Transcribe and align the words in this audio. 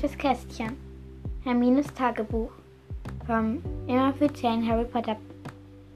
Neuntes 0.00 0.16
Kästchen. 0.16 0.78
Hermines 1.44 1.92
Tagebuch. 1.92 2.50
Vom 3.26 3.62
inoffiziellen 3.86 4.66
Harry 4.66 4.86
Potter 4.86 5.18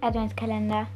Adventskalender. 0.02 0.86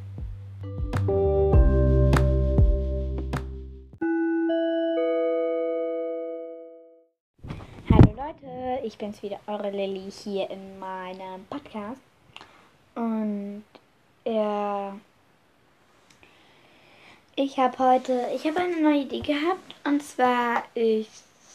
Hallo 7.89 8.15
Leute, 8.15 8.84
ich 8.84 8.98
bin's 8.98 9.23
wieder, 9.23 9.41
eure 9.47 9.70
Lilly 9.70 10.11
hier 10.11 10.51
in 10.51 10.79
meinem 10.79 11.47
Podcast. 11.48 12.03
Und 12.95 13.65
ja, 14.27 14.95
ich 17.37 17.59
habe 17.59 17.79
heute, 17.79 18.27
ich 18.34 18.47
habe 18.47 18.61
eine 18.61 18.83
neue 18.83 19.01
Idee 19.05 19.20
gehabt. 19.20 19.75
Und 19.87 20.03
zwar, 20.03 20.65
ich 20.75 21.09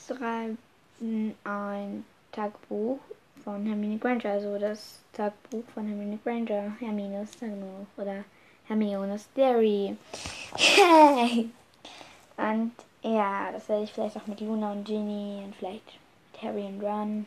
schreibe 0.07 0.57
ein 1.43 2.05
Tagebuch 2.31 2.99
von 3.43 3.65
Hermine 3.65 3.97
Granger, 3.97 4.31
also 4.31 4.57
das 4.57 5.01
Tagebuch 5.11 5.63
von 5.73 5.85
Hermine 5.85 6.17
Granger, 6.23 6.75
Hermines 6.79 7.31
Tagebuch 7.31 7.87
oder 7.97 8.23
Hermione's 8.67 9.27
Diary. 9.35 9.97
Yay! 10.57 11.49
Und 12.37 12.71
ja, 13.01 13.51
das 13.51 13.67
werde 13.67 13.83
ich 13.83 13.91
vielleicht 13.91 14.15
auch 14.15 14.27
mit 14.27 14.39
Luna 14.39 14.71
und 14.71 14.85
Ginny 14.85 15.41
und 15.43 15.55
vielleicht 15.55 15.99
mit 16.31 16.41
Harry 16.41 16.63
und 16.63 16.81
Ron. 16.81 17.25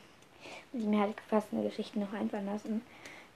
Und 0.72 0.80
die 0.80 0.86
mir 0.86 1.00
halt 1.00 1.16
passende 1.28 1.68
Geschichten 1.68 2.00
noch 2.00 2.12
einfallen 2.14 2.46
lassen. 2.46 2.82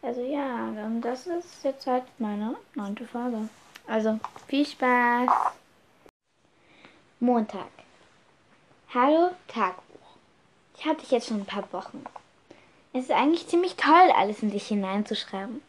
Also 0.01 0.23
ja, 0.23 0.73
das 1.03 1.27
ist 1.27 1.63
jetzt 1.65 1.87
halt 1.87 2.05
meine 2.19 2.57
neunte 2.75 3.07
Folge. 3.07 3.49
Also 3.87 4.19
viel 4.47 4.65
Spaß! 4.65 5.29
Montag. 7.19 7.69
Hallo 8.95 9.33
Tagebuch. 9.47 9.90
Ich 10.81 10.87
hatte 10.87 11.03
dich 11.03 11.11
jetzt 11.11 11.29
schon 11.29 11.43
ein 11.43 11.47
paar 11.47 11.71
Wochen. 11.75 12.03
Es 12.95 13.05
ist 13.05 13.11
eigentlich 13.11 13.47
ziemlich 13.47 13.77
toll, 13.77 14.11
alles 14.17 14.43
in 14.43 14.51
dich 14.51 14.69
hineinzuschreiben. 14.69 15.61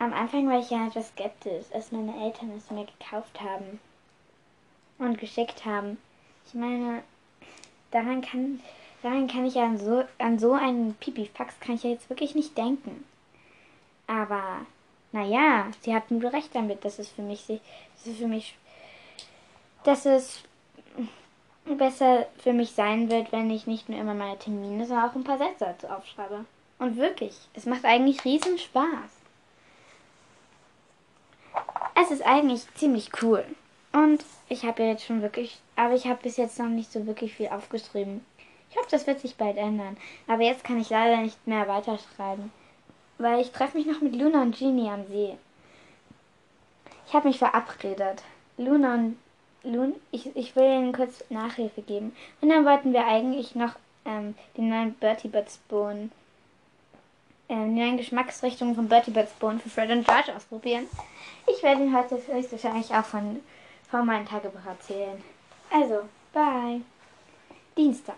Am 0.00 0.12
Anfang 0.12 0.48
war 0.48 0.58
ich 0.58 0.70
ja 0.70 0.88
etwas 0.88 1.10
skeptisch, 1.10 1.66
als 1.72 1.92
meine 1.92 2.20
Eltern 2.24 2.50
es 2.56 2.68
mir 2.72 2.84
gekauft 2.84 3.40
haben 3.40 3.78
und 4.98 5.20
geschickt 5.20 5.64
haben. 5.64 5.98
Ich 6.48 6.54
meine, 6.54 7.04
daran 7.92 8.22
kann, 8.22 8.58
daran 9.04 9.28
kann 9.28 9.46
ich 9.46 9.56
an 9.56 9.78
so, 9.78 10.02
an 10.18 10.40
so 10.40 10.54
einen 10.54 10.94
Pipifax 10.94 11.60
kann 11.60 11.76
ich 11.76 11.84
ja 11.84 11.90
jetzt 11.90 12.10
wirklich 12.10 12.34
nicht 12.34 12.58
denken. 12.58 13.04
Aber, 14.08 14.66
naja, 15.12 15.68
sie 15.82 15.94
hatten 15.94 16.20
wohl 16.20 16.30
recht 16.30 16.52
damit, 16.56 16.84
dass 16.84 16.98
es 16.98 17.08
für 17.08 17.22
mich, 17.22 17.46
dass 17.46 18.06
es 18.06 18.18
für 18.18 18.26
mich, 18.26 18.56
dass 19.84 20.06
es 20.06 20.42
besser 21.64 22.26
für 22.38 22.52
mich 22.52 22.72
sein 22.72 23.10
wird, 23.10 23.32
wenn 23.32 23.50
ich 23.50 23.66
nicht 23.66 23.88
nur 23.88 23.98
immer 23.98 24.14
meine 24.14 24.38
Termine, 24.38 24.86
sondern 24.86 25.08
auch 25.08 25.14
ein 25.14 25.24
paar 25.24 25.38
Sätze 25.38 25.64
dazu 25.66 25.86
aufschreibe. 25.88 26.44
Und 26.78 26.96
wirklich, 26.96 27.36
es 27.54 27.66
macht 27.66 27.84
eigentlich 27.84 28.24
riesen 28.24 28.58
Spaß. 28.58 29.20
Es 32.02 32.10
ist 32.10 32.22
eigentlich 32.22 32.62
ziemlich 32.74 33.10
cool. 33.22 33.44
Und 33.92 34.24
ich 34.48 34.64
habe 34.64 34.82
ja 34.82 34.90
jetzt 34.90 35.04
schon 35.04 35.22
wirklich, 35.22 35.60
aber 35.76 35.94
ich 35.94 36.06
habe 36.06 36.22
bis 36.22 36.36
jetzt 36.36 36.58
noch 36.58 36.68
nicht 36.68 36.90
so 36.90 37.06
wirklich 37.06 37.34
viel 37.34 37.48
aufgeschrieben. 37.48 38.24
Ich 38.70 38.76
hoffe, 38.76 38.88
das 38.90 39.06
wird 39.06 39.20
sich 39.20 39.36
bald 39.36 39.56
ändern. 39.56 39.96
Aber 40.28 40.42
jetzt 40.42 40.64
kann 40.64 40.80
ich 40.80 40.90
leider 40.90 41.20
nicht 41.20 41.46
mehr 41.46 41.66
weiterschreiben. 41.66 42.52
Weil 43.18 43.40
ich 43.40 43.50
treffe 43.50 43.76
mich 43.76 43.86
noch 43.86 44.00
mit 44.00 44.14
Luna 44.14 44.42
und 44.42 44.56
Genie 44.56 44.88
am 44.88 45.06
See. 45.06 45.36
Ich 47.06 47.14
habe 47.14 47.28
mich 47.28 47.38
verabredet. 47.38 48.22
Luna 48.56 48.94
und 48.94 49.18
Lun, 49.62 49.94
ich, 50.10 50.34
ich 50.36 50.56
will 50.56 50.64
Ihnen 50.64 50.92
kurz 50.92 51.24
Nachhilfe 51.28 51.82
geben. 51.82 52.14
Und 52.40 52.48
dann 52.48 52.64
wollten 52.64 52.92
wir 52.92 53.06
eigentlich 53.06 53.54
noch 53.54 53.74
ähm, 54.04 54.34
die 54.56 54.62
neuen 54.62 54.94
Bertie 54.94 55.28
Butts 55.28 55.58
Bohnen, 55.68 56.10
ähm, 57.48 57.74
die 57.74 57.80
neuen 57.80 57.96
Geschmacksrichtungen 57.96 58.74
von 58.74 58.88
Bertie 58.88 59.10
Butts 59.10 59.32
Bohnen 59.32 59.60
für 59.60 59.68
Fred 59.68 59.90
und 59.90 60.06
George 60.06 60.34
ausprobieren. 60.34 60.86
Ich 61.46 61.62
werde 61.62 61.82
Ihnen 61.82 61.96
heute 61.96 62.18
höchstwahrscheinlich 62.26 62.90
auch 62.94 63.04
von, 63.04 63.40
von 63.90 64.06
meinem 64.06 64.26
Tagebuch 64.26 64.64
erzählen. 64.66 65.22
Also, 65.70 66.00
bye. 66.32 66.80
Dienstag. 67.76 68.16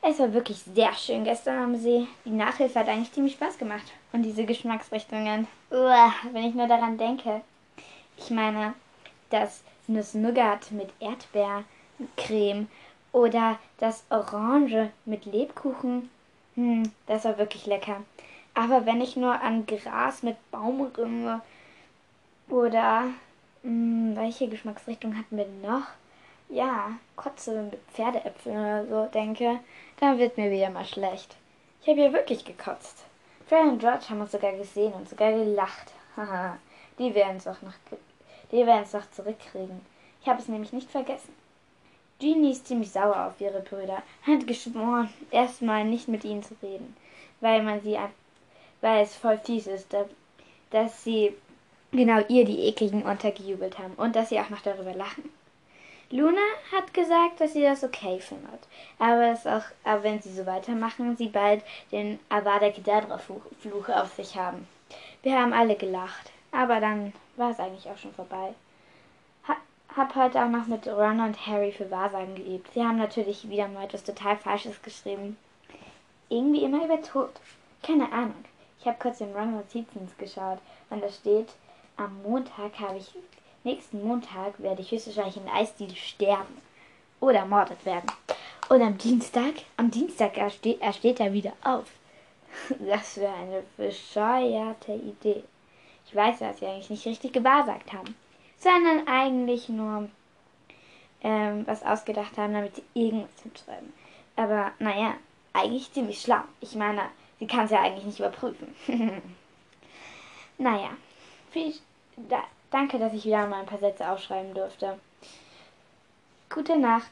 Es 0.00 0.18
war 0.20 0.32
wirklich 0.32 0.58
sehr 0.58 0.92
schön 0.94 1.24
gestern 1.24 1.62
am 1.62 1.76
See. 1.76 2.06
Die 2.24 2.30
Nachhilfe 2.30 2.78
hat 2.78 2.88
eigentlich 2.88 3.12
ziemlich 3.12 3.34
Spaß 3.34 3.58
gemacht. 3.58 3.92
Und 4.12 4.22
diese 4.22 4.44
Geschmacksrichtungen, 4.44 5.48
uah, 5.70 6.12
wenn 6.32 6.44
ich 6.44 6.54
nur 6.54 6.68
daran 6.68 6.98
denke. 6.98 7.40
Ich 8.16 8.30
meine, 8.30 8.74
das 9.30 9.62
Nuss-Nougat 9.88 10.70
mit 10.70 10.90
Erdbeercreme 11.00 12.68
oder 13.12 13.58
das 13.78 14.04
Orange 14.10 14.90
mit 15.06 15.24
Lebkuchen. 15.24 16.10
Hm, 16.54 16.92
das 17.06 17.24
war 17.24 17.38
wirklich 17.38 17.66
lecker. 17.66 18.02
Aber 18.54 18.86
wenn 18.86 19.00
ich 19.00 19.16
nur 19.16 19.40
an 19.40 19.66
Gras 19.66 20.22
mit 20.22 20.36
Baumringe 20.50 21.40
oder 22.48 23.04
hm, 23.62 24.14
welche 24.14 24.48
Geschmacksrichtung 24.48 25.16
hatten 25.16 25.36
wir 25.36 25.46
noch? 25.62 25.86
Ja, 26.50 26.92
Kotze 27.16 27.62
mit 27.62 27.80
Pferdeäpfeln 27.92 28.56
oder 28.56 28.86
so 28.86 29.10
denke, 29.12 29.60
dann 30.00 30.18
wird 30.18 30.38
mir 30.38 30.50
wieder 30.50 30.70
mal 30.70 30.84
schlecht. 30.84 31.36
Ich 31.82 31.88
habe 31.88 32.00
ja 32.00 32.12
wirklich 32.12 32.44
gekotzt. 32.44 33.04
Fred 33.46 33.62
und 33.62 33.78
George 33.78 34.04
haben 34.10 34.20
uns 34.20 34.32
sogar 34.32 34.52
gesehen 34.52 34.92
und 34.92 35.08
sogar 35.08 35.32
gelacht. 35.32 35.92
Haha, 36.16 36.58
die 36.98 37.14
werden 37.14 37.36
es 37.36 37.46
auch 37.46 37.62
noch 37.62 37.74
die 38.52 38.66
werden 38.66 38.84
es 38.84 38.92
doch 38.92 39.10
zurückkriegen. 39.10 39.80
Ich 40.22 40.28
habe 40.28 40.40
es 40.40 40.48
nämlich 40.48 40.72
nicht 40.72 40.90
vergessen. 40.90 41.34
Jeannie 42.20 42.50
ist 42.50 42.66
ziemlich 42.66 42.90
sauer 42.90 43.26
auf 43.26 43.40
ihre 43.40 43.60
Brüder, 43.60 44.02
hat 44.26 44.46
geschworen, 44.46 45.08
erstmal 45.30 45.84
nicht 45.84 46.08
mit 46.08 46.24
ihnen 46.24 46.42
zu 46.42 46.56
reden, 46.62 46.96
weil 47.40 47.62
man 47.62 47.80
sie, 47.80 47.96
weil 48.80 49.04
es 49.04 49.14
voll 49.14 49.38
fies 49.38 49.68
ist, 49.68 49.94
dass 50.70 51.04
sie 51.04 51.32
genau 51.92 52.20
ihr 52.28 52.44
die 52.44 52.66
ekligen 52.66 53.02
untergejubelt 53.02 53.78
haben 53.78 53.94
und 53.94 54.16
dass 54.16 54.30
sie 54.30 54.40
auch 54.40 54.50
noch 54.50 54.62
darüber 54.62 54.94
lachen. 54.94 55.30
Luna 56.10 56.40
hat 56.72 56.94
gesagt, 56.94 57.40
dass 57.40 57.52
sie 57.52 57.62
das 57.62 57.84
okay 57.84 58.18
findet, 58.18 58.66
aber, 58.98 59.30
es 59.30 59.46
auch, 59.46 59.64
aber 59.84 60.02
wenn 60.02 60.20
sie 60.20 60.32
so 60.32 60.46
weitermachen, 60.46 61.16
sie 61.16 61.28
bald 61.28 61.62
den 61.92 62.18
Avada 62.30 62.70
Kedavra 62.70 63.18
Fluch 63.18 63.88
auf 63.90 64.14
sich 64.14 64.34
haben. 64.34 64.66
Wir 65.22 65.38
haben 65.38 65.52
alle 65.52 65.76
gelacht, 65.76 66.32
aber 66.52 66.80
dann 66.80 67.12
war 67.36 67.50
es 67.50 67.60
eigentlich 67.60 67.88
auch 67.88 67.96
schon 67.96 68.12
vorbei. 68.14 68.54
Ha, 69.46 69.56
hab 69.96 70.14
heute 70.14 70.42
auch 70.42 70.48
noch 70.48 70.66
mit 70.66 70.86
Ron 70.86 71.20
und 71.20 71.46
Harry 71.46 71.72
für 71.72 71.90
Wahrsagen 71.90 72.34
geübt. 72.34 72.72
Sie 72.72 72.82
haben 72.82 72.98
natürlich 72.98 73.48
wieder 73.48 73.68
mal 73.68 73.84
etwas 73.84 74.04
total 74.04 74.36
Falsches 74.36 74.80
geschrieben. 74.82 75.36
Irgendwie 76.28 76.64
immer 76.64 76.84
über 76.84 77.00
Tod. 77.00 77.30
Keine 77.82 78.10
Ahnung. 78.12 78.44
Ich 78.80 78.86
habe 78.86 78.98
kurz 79.00 79.20
in 79.20 79.34
Ron 79.34 79.52
Notizen 79.52 80.08
geschaut 80.18 80.58
und 80.90 81.02
da 81.02 81.08
steht, 81.08 81.48
am 81.96 82.22
Montag 82.22 82.78
habe 82.78 82.98
ich, 82.98 83.12
nächsten 83.64 84.06
Montag 84.06 84.60
werde 84.60 84.82
ich 84.82 84.90
höchstwahrscheinlich 84.90 85.36
in 85.36 85.48
Eisdiel 85.48 85.94
sterben 85.96 86.56
oder 87.20 87.40
ermordet 87.40 87.84
werden. 87.84 88.06
Und 88.68 88.82
am 88.82 88.98
Dienstag, 88.98 89.54
am 89.76 89.90
Dienstag 89.90 90.36
ersteht, 90.36 90.80
er 90.80 90.92
steht 90.92 91.20
er 91.20 91.32
wieder 91.32 91.52
auf. 91.64 91.86
Das 92.78 93.16
wäre 93.16 93.32
eine 93.34 93.62
bescheuerte 93.76 94.92
Idee. 94.92 95.42
Ich 96.08 96.14
weiß, 96.14 96.38
dass 96.38 96.58
sie 96.58 96.66
eigentlich 96.66 96.88
nicht 96.88 97.06
richtig 97.06 97.34
gewahrsagt 97.34 97.92
haben, 97.92 98.16
sondern 98.56 99.06
eigentlich 99.06 99.68
nur 99.68 100.08
ähm, 101.22 101.66
was 101.66 101.82
ausgedacht 101.82 102.38
haben, 102.38 102.54
damit 102.54 102.76
sie 102.76 102.84
irgendwas 102.94 103.42
hinschreiben. 103.42 103.92
Aber 104.34 104.72
naja, 104.78 105.14
eigentlich 105.52 105.92
ziemlich 105.92 106.22
schlau. 106.22 106.40
Ich 106.60 106.74
meine, 106.74 107.02
sie 107.38 107.46
kann 107.46 107.66
es 107.66 107.72
ja 107.72 107.82
eigentlich 107.82 108.06
nicht 108.06 108.20
überprüfen. 108.20 108.74
naja, 110.58 110.90
viel, 111.50 111.74
da, 112.16 112.42
danke, 112.70 112.98
dass 112.98 113.12
ich 113.12 113.26
wieder 113.26 113.46
mal 113.46 113.60
ein 113.60 113.66
paar 113.66 113.78
Sätze 113.78 114.08
aufschreiben 114.08 114.54
durfte. 114.54 114.98
Gute 116.48 116.78
Nacht. 116.78 117.10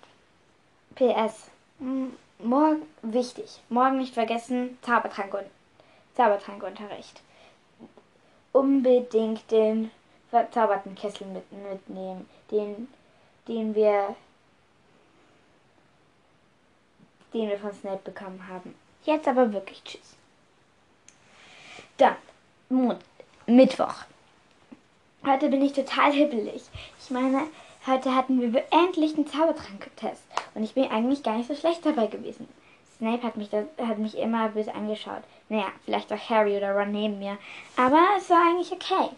PS. 0.95 1.51
Morgen, 2.39 2.83
wichtig, 3.03 3.61
morgen 3.69 3.99
nicht 3.99 4.15
vergessen, 4.15 4.79
Zaubertrank 4.81 5.35
und 5.35 5.45
Zaubertrankunterricht 6.15 7.21
unbedingt 8.57 9.51
den 9.51 9.91
verzauberten 10.31 10.95
Kessel 10.95 11.27
mit, 11.29 11.45
mitnehmen, 11.53 12.29
den, 12.51 12.89
den 13.49 13.75
wir 13.75 14.17
den 17.33 17.51
wir 17.51 17.59
von 17.59 17.73
Snape 17.73 18.01
bekommen 18.03 18.49
haben. 18.49 18.75
Jetzt 19.05 19.29
aber 19.29 19.53
wirklich 19.53 19.83
tschüss. 19.85 20.17
Dann, 21.99 22.17
Mond, 22.69 23.05
Mittwoch. 23.47 23.95
Heute 25.25 25.49
bin 25.49 25.63
ich 25.63 25.73
total 25.73 26.13
hibbelig. 26.13 26.63
Ich 26.99 27.11
meine, 27.11 27.43
heute 27.87 28.15
hatten 28.15 28.41
wir 28.41 28.65
endlich 28.71 29.15
einen 29.15 29.27
Zaubertrank-Test. 29.27 30.23
Und 30.55 30.63
ich 30.63 30.75
bin 30.75 30.91
eigentlich 30.91 31.23
gar 31.23 31.37
nicht 31.37 31.49
so 31.49 31.55
schlecht 31.55 31.85
dabei 31.85 32.07
gewesen. 32.07 32.49
Snape 32.97 33.23
hat 33.23 33.37
mich, 33.37 33.51
das, 33.51 33.67
hat 33.79 33.99
mich 33.99 34.17
immer 34.17 34.49
böse 34.49 34.75
angeschaut. 34.75 35.23
Naja, 35.49 35.73
vielleicht 35.85 36.13
auch 36.13 36.31
Harry 36.31 36.57
oder 36.57 36.75
Ron 36.75 36.93
neben 36.93 37.19
mir. 37.19 37.39
Aber 37.77 38.03
es 38.19 38.29
war 38.31 38.43
eigentlich 38.49 38.73
okay. 38.73 39.11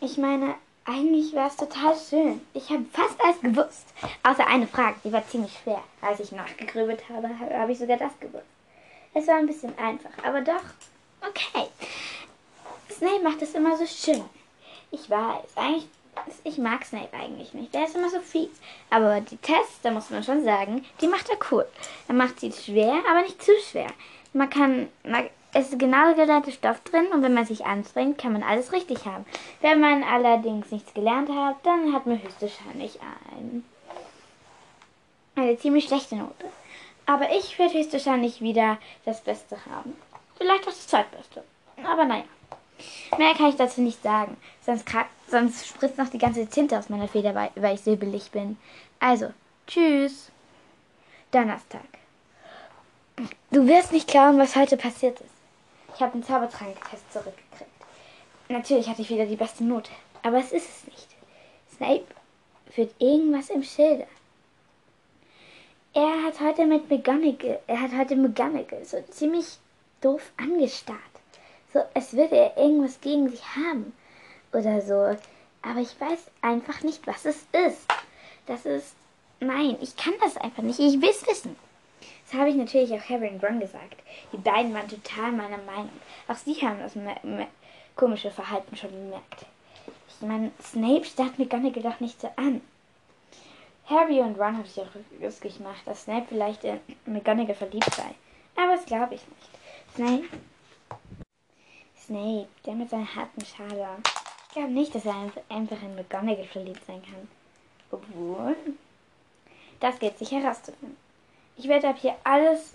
Ich 0.00 0.16
meine, 0.16 0.54
eigentlich 0.86 1.34
war 1.34 1.48
es 1.48 1.56
total 1.56 1.94
schön. 1.96 2.40
Ich 2.54 2.70
habe 2.70 2.84
fast 2.92 3.20
alles 3.22 3.40
gewusst. 3.40 3.86
Außer 4.22 4.46
eine 4.46 4.66
Frage, 4.66 4.96
die 5.04 5.12
war 5.12 5.26
ziemlich 5.26 5.52
schwer. 5.62 5.82
Als 6.00 6.20
ich 6.20 6.32
nachgegrübelt 6.32 7.08
habe, 7.08 7.28
habe 7.38 7.72
ich 7.72 7.78
sogar 7.78 7.98
das 7.98 8.18
gewusst. 8.18 8.44
Es 9.12 9.26
war 9.26 9.36
ein 9.36 9.46
bisschen 9.46 9.76
einfach, 9.78 10.10
aber 10.24 10.40
doch 10.40 10.62
okay. 11.20 11.68
Snape 12.90 13.22
macht 13.22 13.42
es 13.42 13.54
immer 13.54 13.76
so 13.76 13.86
schön. 13.86 14.24
Ich 14.90 15.08
weiß, 15.10 15.56
eigentlich, 15.56 15.88
ich 16.44 16.58
mag 16.58 16.84
Snape 16.84 17.14
eigentlich 17.14 17.54
nicht. 17.54 17.74
Der 17.74 17.84
ist 17.84 17.96
immer 17.96 18.10
so 18.10 18.20
fies. 18.20 18.50
Aber 18.90 19.20
die 19.20 19.36
Tests, 19.36 19.80
da 19.82 19.90
muss 19.90 20.10
man 20.10 20.22
schon 20.22 20.44
sagen, 20.44 20.84
die 21.00 21.08
macht 21.08 21.28
er 21.28 21.38
cool. 21.50 21.66
Er 22.08 22.14
macht 22.14 22.40
sie 22.40 22.52
schwer, 22.52 23.00
aber 23.08 23.22
nicht 23.22 23.42
zu 23.42 23.52
schwer. 23.70 23.88
Man 24.32 24.50
kann, 24.50 24.88
man, 25.04 25.28
es 25.52 25.70
ist 25.70 25.78
genau 25.78 26.14
gleiche 26.14 26.52
Stoff 26.52 26.80
drin 26.80 27.06
und 27.12 27.22
wenn 27.22 27.34
man 27.34 27.46
sich 27.46 27.66
anstrengt, 27.66 28.18
kann 28.18 28.32
man 28.32 28.42
alles 28.42 28.72
richtig 28.72 29.04
haben. 29.06 29.24
Wenn 29.60 29.80
man 29.80 30.02
allerdings 30.02 30.70
nichts 30.70 30.94
gelernt 30.94 31.28
hat, 31.30 31.56
dann 31.64 31.92
hat 31.92 32.06
man 32.06 32.22
höchstwahrscheinlich 32.22 33.00
ein, 33.02 33.64
eine 35.34 35.58
ziemlich 35.58 35.86
schlechte 35.86 36.16
Note. 36.16 36.46
Aber 37.06 37.30
ich 37.32 37.58
werde 37.58 37.74
höchstwahrscheinlich 37.74 38.40
wieder 38.40 38.78
das 39.04 39.20
Beste 39.22 39.56
haben. 39.66 39.96
Vielleicht 40.36 40.62
auch 40.62 40.66
das 40.66 40.86
Zweitbeste. 40.86 41.42
Aber 41.84 42.04
naja. 42.04 42.24
Mehr 43.18 43.34
kann 43.34 43.50
ich 43.50 43.56
dazu 43.56 43.80
nicht 43.80 44.02
sagen. 44.02 44.36
Sonst, 44.64 44.86
sonst 45.28 45.66
spritzt 45.66 45.98
noch 45.98 46.08
die 46.08 46.18
ganze 46.18 46.46
Tinte 46.46 46.78
aus 46.78 46.88
meiner 46.88 47.08
Feder, 47.08 47.34
weil, 47.34 47.74
ich 47.74 47.80
silbelig 47.80 48.30
bin. 48.30 48.56
Also, 48.98 49.32
tschüss. 49.66 50.30
Donnerstag. 51.30 51.86
Du 53.50 53.66
wirst 53.66 53.92
nicht 53.92 54.08
glauben, 54.08 54.38
was 54.38 54.56
heute 54.56 54.76
passiert 54.76 55.20
ist. 55.20 55.30
Ich 55.94 56.00
habe 56.00 56.12
den 56.12 56.24
Zaubertrank-Test 56.24 57.12
zurückgekriegt. 57.12 57.70
Natürlich 58.48 58.88
hatte 58.88 59.02
ich 59.02 59.10
wieder 59.10 59.26
die 59.26 59.36
beste 59.36 59.62
Note, 59.62 59.90
aber 60.22 60.38
es 60.38 60.52
ist 60.52 60.68
es 60.68 60.86
nicht. 60.86 61.08
Snape 61.76 62.06
führt 62.70 62.94
irgendwas 62.98 63.50
im 63.50 63.62
Schilde. 63.62 64.06
Er 65.92 66.22
hat 66.24 66.40
heute 66.40 66.66
mit 66.66 66.88
McGonagall, 66.88 67.60
er 67.66 67.80
hat 67.80 67.92
heute 67.96 68.16
McGonagall 68.16 68.84
so 68.84 69.02
ziemlich 69.10 69.58
doof 70.00 70.32
angestarrt. 70.36 70.98
So, 71.72 71.80
als 71.94 72.14
würde 72.14 72.36
er 72.36 72.56
irgendwas 72.56 73.00
gegen 73.00 73.28
sich 73.28 73.42
haben 73.56 73.92
oder 74.52 74.80
so. 74.80 75.16
Aber 75.62 75.80
ich 75.80 76.00
weiß 76.00 76.30
einfach 76.42 76.82
nicht, 76.82 77.06
was 77.06 77.24
es 77.24 77.44
ist. 77.52 77.86
Das 78.46 78.66
ist, 78.66 78.94
nein, 79.38 79.76
ich 79.80 79.96
kann 79.96 80.14
das 80.20 80.36
einfach 80.36 80.62
nicht. 80.62 80.80
Ich 80.80 81.00
will 81.00 81.10
es 81.10 81.26
wissen. 81.26 81.56
Das 82.24 82.38
habe 82.38 82.50
ich 82.50 82.56
natürlich 82.56 82.92
auch 82.92 83.08
Harry 83.08 83.28
und 83.28 83.42
Ron 83.42 83.60
gesagt. 83.60 83.96
Die 84.32 84.38
beiden 84.38 84.72
waren 84.72 84.88
total 84.88 85.32
meiner 85.32 85.58
Meinung. 85.58 85.90
Auch 86.28 86.36
sie 86.36 86.54
haben 86.54 86.78
das 86.80 86.94
komische 87.96 88.30
Verhalten 88.30 88.76
schon 88.76 88.90
bemerkt. 88.90 89.46
Ich 90.08 90.26
meine, 90.26 90.50
Snape 90.62 91.04
starrt 91.04 91.38
McGonagall 91.38 91.82
doch 91.82 92.00
nicht 92.00 92.20
so 92.20 92.30
an. 92.36 92.60
Harry 93.86 94.20
und 94.20 94.38
Ron 94.38 94.56
haben 94.56 94.64
sich 94.64 94.82
auch 94.82 95.20
lustig 95.20 95.58
gemacht, 95.58 95.82
dass 95.84 96.04
Snape 96.04 96.26
vielleicht 96.28 96.64
in 96.64 96.80
McGonagall 97.06 97.54
verliebt 97.54 97.92
sei. 97.94 98.14
Aber 98.56 98.76
das 98.76 98.86
glaube 98.86 99.14
ich 99.14 99.22
nicht. 99.26 99.94
Snape? 99.94 100.28
Snape, 102.10 102.48
der 102.66 102.74
mit 102.74 102.90
seiner 102.90 103.14
harten 103.14 103.44
Schale. 103.44 103.88
Ich 104.48 104.54
glaube 104.54 104.72
nicht, 104.72 104.92
dass 104.92 105.06
er 105.06 105.30
einfach 105.48 105.80
in 105.80 105.94
McGonagall 105.94 106.44
verliebt 106.44 106.84
sein 106.84 107.00
kann. 107.02 107.28
Obwohl, 107.92 108.56
das 109.78 110.00
geht 110.00 110.18
sich 110.18 110.32
herauszufinden. 110.32 110.96
Ich 111.56 111.68
werde 111.68 111.88
ab 111.88 111.96
hier 112.00 112.16
alles 112.24 112.74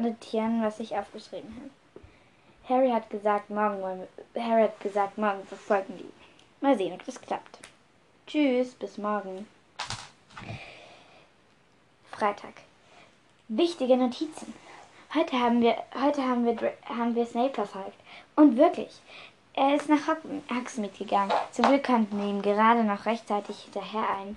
notieren, 0.00 0.62
was 0.62 0.78
ich 0.78 0.96
aufgeschrieben 0.96 1.56
habe. 1.56 1.70
Harry 2.68 2.90
hat 2.90 3.10
gesagt, 3.10 3.50
morgen 3.50 3.82
wollen 3.82 4.06
wir, 4.32 4.44
Harry 4.44 4.62
hat 4.62 4.80
gesagt, 4.80 5.18
morgen 5.18 5.44
verfolgen 5.46 5.98
die. 5.98 6.12
Mal 6.60 6.76
sehen, 6.76 6.92
ob 6.92 7.04
das 7.04 7.20
klappt. 7.20 7.58
Tschüss, 8.28 8.74
bis 8.74 8.96
morgen. 8.96 9.48
Freitag. 12.12 12.54
Wichtige 13.48 13.96
Notizen. 13.96 14.54
Heute 15.14 15.40
haben 15.40 15.62
wir, 15.62 15.74
heute 15.98 16.22
haben 16.22 16.44
wir, 16.44 16.54
haben 16.86 17.14
wir 17.14 17.24
Snape 17.24 17.54
verfolgt. 17.54 17.96
Und 18.36 18.58
wirklich, 18.58 19.00
er 19.54 19.74
ist 19.74 19.88
nach 19.88 20.06
Hogsmeade 20.06 20.98
gegangen. 20.98 21.32
Zum 21.50 21.64
Glück 21.64 21.84
konnten 21.84 22.18
wir 22.18 22.28
ihm 22.28 22.42
gerade 22.42 22.84
noch 22.84 23.06
rechtzeitig 23.06 23.58
hinterher 23.60 24.04
ein. 24.06 24.36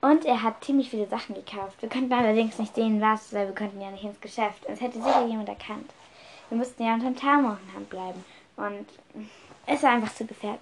Und 0.00 0.24
er 0.24 0.42
hat 0.42 0.64
ziemlich 0.64 0.90
viele 0.90 1.06
Sachen 1.06 1.36
gekauft. 1.36 1.80
Wir 1.80 1.88
konnten 1.88 2.12
allerdings 2.12 2.58
nicht 2.58 2.74
sehen, 2.74 3.00
was, 3.00 3.32
weil 3.32 3.46
wir 3.46 3.54
konnten 3.54 3.80
ja 3.80 3.92
nicht 3.92 4.02
ins 4.02 4.20
Geschäft. 4.20 4.66
Es 4.66 4.80
hätte 4.80 5.00
sicher 5.00 5.26
jemand 5.26 5.48
erkannt. 5.48 5.88
Wir 6.48 6.58
mussten 6.58 6.82
ja 6.82 6.94
unter 6.94 7.06
dem 7.06 7.16
Tarnmorgenhand 7.16 7.88
bleiben. 7.88 8.24
Und 8.56 8.86
es 9.66 9.84
war 9.84 9.90
einfach 9.92 10.12
zu 10.12 10.26
gefährlich. 10.26 10.60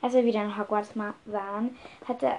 Als 0.00 0.14
wir 0.14 0.24
wieder 0.24 0.42
in 0.42 0.58
Hogwarts 0.58 0.90
waren, 0.96 1.78
hatte, 2.08 2.32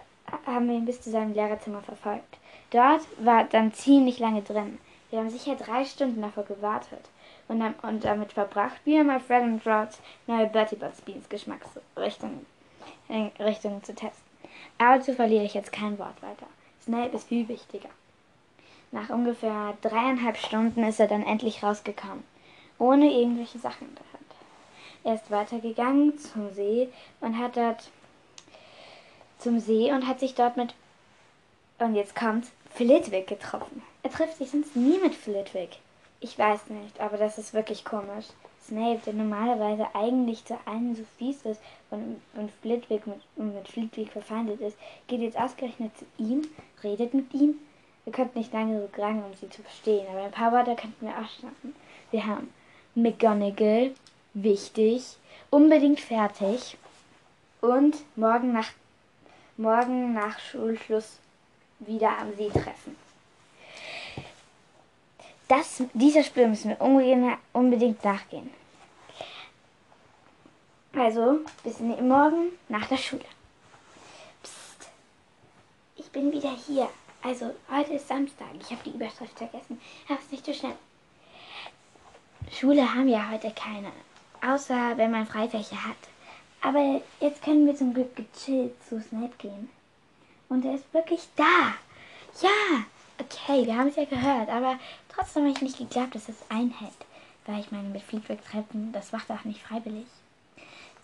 haben 0.46 0.68
wir 0.68 0.76
ihn 0.76 0.86
bis 0.86 1.02
zu 1.02 1.12
seinem 1.12 1.34
Lehrerzimmer 1.34 1.82
verfolgt. 1.82 2.38
Dort 2.72 3.04
war 3.20 3.46
dann 3.46 3.74
ziemlich 3.74 4.20
lange 4.20 4.42
drin. 4.42 4.80
Wir 5.14 5.20
haben 5.20 5.30
sicher 5.30 5.54
drei 5.54 5.86
Stunden 5.86 6.24
davor 6.24 6.44
gewartet 6.44 7.08
und, 7.48 7.60
dann, 7.60 7.76
und 7.84 8.04
damit 8.04 8.34
verbracht, 8.34 8.82
wie 8.84 8.96
immer 8.96 9.20
Fred 9.20 9.44
und 9.44 9.62
George 9.62 9.94
neue 10.26 10.48
Bertie 10.48 10.76
Bots 10.76 11.02
Beans 11.02 11.30
Geschmacksrichtungen 11.30 12.48
Richtungen 13.38 13.84
zu 13.84 13.94
testen. 13.94 14.24
Aber 14.80 14.98
dazu 14.98 15.14
verliere 15.14 15.44
ich 15.44 15.54
jetzt 15.54 15.72
kein 15.72 16.00
Wort 16.00 16.20
weiter. 16.24 16.48
Snape 16.82 17.16
ist 17.16 17.28
viel 17.28 17.48
wichtiger. 17.48 17.90
Nach 18.92 19.12
ungefähr 19.12 19.78
dreieinhalb 19.84 20.36
Stunden 20.36 20.84
ist 20.84 21.00
er 21.00 21.06
dann 21.06 21.22
endlich 21.22 21.62
rausgekommen, 21.62 22.24
ohne 22.80 23.12
irgendwelche 23.12 23.60
Sachen 23.60 23.90
in 23.90 23.94
der 23.94 24.14
Hand. 24.14 24.32
Er 25.04 25.14
ist 25.14 25.30
weitergegangen 25.30 26.18
zum 26.18 26.52
See 26.56 26.90
und 27.22 27.38
hat 27.38 27.56
dort 27.56 27.92
zum 29.38 29.60
See 29.60 29.94
und 29.94 30.08
hat 30.08 30.20
sich 30.20 30.34
dort 30.34 30.58
mit 30.58 30.74
und 31.78 31.94
jetzt 31.94 32.16
kommt 32.16 32.48
Flitwick 32.76 33.28
getroffen. 33.28 33.84
Er 34.02 34.12
trifft 34.12 34.38
sich 34.38 34.50
sonst 34.50 34.76
nie 34.76 34.98
mit 34.98 35.14
Flitwick. 35.14 35.78
Ich 36.20 36.38
weiß 36.40 36.68
nicht, 36.70 37.00
aber 37.00 37.18
das 37.18 37.38
ist 37.38 37.54
wirklich 37.54 37.86
komisch. 37.86 38.26
Snape, 38.66 39.02
der 39.06 39.14
normalerweise 39.14 39.88
eigentlich 39.94 40.46
zu 40.46 40.58
allen 40.66 40.96
so 40.96 41.04
fies 41.18 41.42
ist 41.44 41.62
und, 41.92 42.22
und 42.36 42.50
Flitwick 42.62 43.06
mit, 43.06 43.20
mit 43.36 43.68
Flitwick 43.68 44.12
verfeindet 44.12 44.62
ist, 44.62 44.78
geht 45.08 45.22
jetzt 45.22 45.38
ausgerechnet 45.38 45.92
zu 45.98 46.06
ihm, 46.18 46.48
redet 46.82 47.14
mit 47.14 47.34
ihm. 47.34 47.60
Wir 48.06 48.14
könnten 48.14 48.40
nicht 48.40 48.54
lange 48.54 48.82
so 48.82 48.88
gerangen, 48.88 49.24
um 49.24 49.34
sie 49.34 49.50
zu 49.50 49.62
verstehen, 49.62 50.08
aber 50.10 50.24
ein 50.24 50.32
paar 50.32 50.52
Worte 50.52 50.76
könnten 50.76 51.06
wir 51.06 51.14
auch 51.14 51.30
schaffen. 51.30 51.76
Wir 52.12 52.26
haben 52.26 52.54
McGonagall, 52.96 53.94
wichtig, 54.34 55.18
unbedingt 55.50 56.00
fertig 56.00 56.78
und 57.62 57.98
morgen 58.16 58.54
nach, 58.54 58.72
morgen 59.58 60.14
nach 60.14 60.40
Schulschluss 60.40 61.20
wieder 61.88 62.18
am 62.18 62.36
See 62.36 62.50
treffen. 62.50 62.96
Das, 65.48 65.84
dieser 65.94 66.24
Spiel 66.24 66.48
müssen 66.48 66.70
wir 66.70 66.82
unbedingt 67.54 68.04
nachgehen. 68.04 68.50
Also, 70.96 71.40
bis 71.64 71.80
morgen 71.80 72.52
nach 72.70 72.88
der 72.88 72.98
Schule. 72.98 73.26
Psst. 74.44 74.90
Ich 75.96 76.10
bin 76.12 76.32
wieder 76.32 76.56
hier. 76.68 76.90
Also, 77.24 77.54
heute 77.72 77.94
ist 77.94 78.08
Samstag. 78.08 78.50
Ich 78.60 78.70
habe 78.70 78.84
die 78.86 78.92
Überschrift 78.92 79.38
vergessen. 79.38 79.82
Ist 80.08 80.32
nicht 80.32 80.46
so 80.46 80.54
schnell. 80.54 80.76
Schule 82.52 82.94
haben 82.94 83.08
wir 83.08 83.32
heute 83.32 83.52
keine. 83.52 83.92
Außer 84.46 84.98
wenn 84.98 85.12
man 85.12 85.26
Freifächer 85.26 85.84
hat. 85.84 85.98
Aber 86.62 87.02
jetzt 87.20 87.42
können 87.44 87.66
wir 87.66 87.76
zum 87.76 87.94
Glück 87.94 88.16
gechillt 88.16 88.74
zu 88.88 89.02
Snape 89.02 89.34
gehen. 89.38 89.70
Und 90.50 90.66
er 90.66 90.76
ist 90.76 90.94
wirklich 90.94 91.28
da. 91.36 91.74
Ja, 92.42 92.84
okay, 93.20 93.66
wir 93.66 93.78
haben 93.78 93.88
es 93.88 93.96
ja 93.96 94.06
gehört. 94.06 94.50
Aber 94.50 94.78
trotzdem 95.10 95.44
habe 95.44 95.54
ich 95.54 95.62
nicht 95.62 95.78
geglaubt, 95.78 96.16
dass 96.16 96.30
es 96.30 96.44
einhält. 96.50 96.92
Weil 97.46 97.60
ich 97.60 97.72
meine, 97.72 97.90
mit 97.90 98.02
Flitwick 98.02 98.44
treffen, 98.46 98.92
das 98.94 99.12
macht 99.12 99.30
er 99.30 99.36
auch 99.36 99.44
nicht 99.44 99.62
freiwillig. 99.62 100.06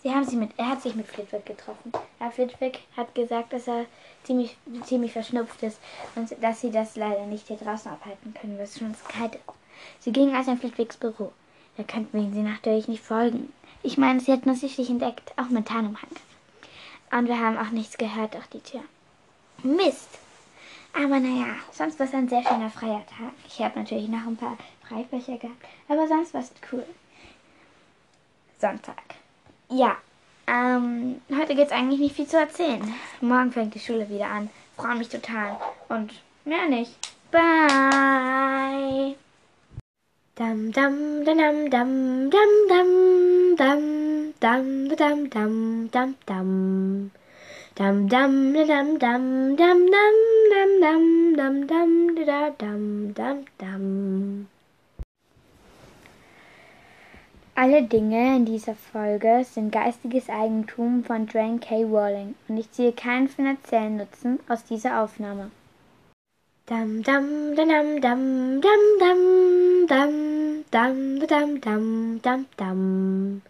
Sie 0.02 0.10
haben 0.10 0.24
sich 0.24 0.38
mit, 0.38 0.52
er 0.56 0.70
hat 0.70 0.82
sich 0.82 0.94
mit 0.94 1.06
Flitwick 1.06 1.44
getroffen. 1.44 1.92
Herr 2.18 2.30
Flitwick 2.30 2.80
hat 2.96 3.14
gesagt, 3.14 3.52
dass 3.52 3.68
er 3.68 3.84
ziemlich, 4.22 4.56
ziemlich 4.84 5.12
verschnupft 5.12 5.62
ist 5.62 5.78
und 6.16 6.34
dass 6.42 6.62
sie 6.62 6.70
das 6.70 6.96
leider 6.96 7.26
nicht 7.26 7.48
hier 7.48 7.58
draußen 7.58 7.90
abhalten 7.92 8.32
können, 8.32 8.56
weil 8.56 8.64
es 8.64 8.78
schon 8.78 8.94
kalt 9.08 9.34
ist. 9.34 9.42
Sie 9.98 10.12
gingen 10.12 10.34
also 10.34 10.52
in 10.52 10.58
Flitwicks 10.58 10.96
Büro. 10.96 11.32
Da 11.76 11.82
könnten 11.82 12.18
wir 12.18 12.30
sie 12.32 12.42
natürlich 12.42 12.88
nicht 12.88 13.02
folgen. 13.02 13.52
Ich 13.82 13.98
meine, 13.98 14.20
sie 14.20 14.32
hätten 14.32 14.48
uns 14.48 14.60
sicherlich 14.60 14.90
entdeckt, 14.90 15.32
auch 15.36 15.50
mit 15.50 15.68
Tarnumhang. 15.68 16.10
Und 17.12 17.26
wir 17.26 17.38
haben 17.38 17.58
auch 17.58 17.70
nichts 17.70 17.98
gehört 17.98 18.34
durch 18.34 18.46
die 18.46 18.60
Tür. 18.60 18.82
Mist! 19.62 20.18
Aber 20.92 21.20
naja, 21.20 21.54
sonst 21.72 21.98
war 21.98 22.06
es 22.06 22.14
ein 22.14 22.28
sehr 22.28 22.42
schöner 22.42 22.70
freier 22.70 23.04
Tag. 23.06 23.32
Ich 23.46 23.60
habe 23.60 23.78
natürlich 23.78 24.08
noch 24.08 24.26
ein 24.26 24.36
paar 24.36 24.56
Freifächer 24.88 25.36
gehabt, 25.38 25.64
aber 25.88 26.08
sonst 26.08 26.34
war 26.34 26.40
es 26.40 26.52
cool. 26.72 26.84
Sonntag. 28.58 29.02
Ja, 29.68 29.96
ähm, 30.46 31.20
heute 31.30 31.54
gibt 31.54 31.68
es 31.68 31.72
eigentlich 31.72 32.00
nicht 32.00 32.16
viel 32.16 32.26
zu 32.26 32.38
erzählen. 32.38 32.82
Morgen 33.20 33.52
fängt 33.52 33.74
die 33.74 33.80
Schule 33.80 34.08
wieder 34.08 34.26
an. 34.26 34.50
Freue 34.76 34.96
mich 34.96 35.08
total. 35.08 35.56
Und 35.88 36.12
mehr 36.44 36.66
nicht. 36.68 36.92
Bye. 37.30 39.14
Dam 40.34 40.72
dam 40.72 41.24
dam 41.24 41.70
dam 41.70 41.70
dam 41.70 42.30
dam 42.30 42.50
dam 42.68 43.56
dam 43.56 44.32
dam 44.40 44.88
dam 44.88 45.30
dam 45.30 45.90
dam 45.90 46.14
dam 46.26 47.10
dam 47.80 48.08
dam 48.12 48.52
dam 48.68 48.98
dam 48.98 49.56
dam 49.56 49.78
dam 49.88 50.16
dam 50.52 51.36
dam 51.36 51.66
dam 51.66 52.14
da 52.28 52.50
dam 52.60 53.12
dam 53.16 53.44
dam 53.56 54.46
Alle 57.54 57.82
Dinge 57.82 58.36
in 58.36 58.44
dieser 58.44 58.74
Folge 58.74 59.46
sind 59.50 59.72
geistiges 59.72 60.28
Eigentum 60.28 61.04
von 61.04 61.26
Joanne 61.26 61.58
K. 61.58 61.84
Rowling 61.84 62.34
und 62.48 62.58
ich 62.58 62.70
ziehe 62.70 62.92
keinen 62.92 63.28
finanziellen 63.28 63.96
Nutzen 63.96 64.40
aus 64.46 64.62
dieser 64.64 65.00
Aufnahme. 65.02 65.50
Dam 66.66 67.02
dam 67.02 67.56
dam 67.56 67.98
dam 68.02 68.60
dam 68.60 68.60
dam 68.60 69.20
dam 69.88 70.00
dam 70.68 70.68
dam 70.70 71.20
dam 71.26 71.60
dam 71.60 72.20
dam 72.20 72.46
dam 72.58 73.49